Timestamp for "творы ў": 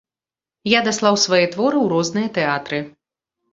1.53-1.87